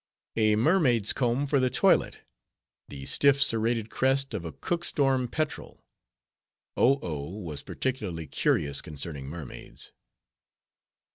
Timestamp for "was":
7.37-7.61